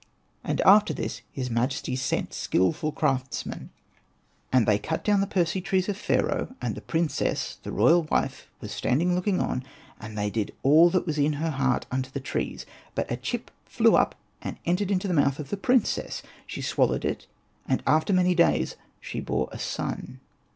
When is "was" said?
8.61-8.71, 11.05-11.19